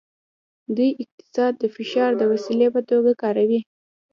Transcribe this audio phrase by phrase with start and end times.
[0.75, 3.61] دوی اقتصاد د فشار د وسیلې په توګه کاروي